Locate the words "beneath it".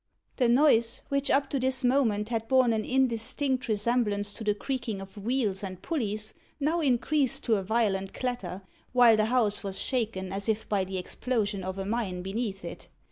12.23-12.87